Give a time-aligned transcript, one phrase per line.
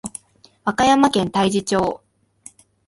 [0.65, 2.01] 和歌山県太地町